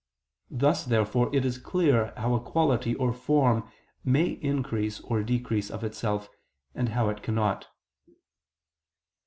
[0.49, 3.69] Thus therefore it is clear how a quality or form
[4.03, 6.27] may increase or decrease of itself,
[6.73, 7.67] and how it cannot.